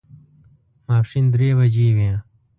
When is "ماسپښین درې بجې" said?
0.87-1.87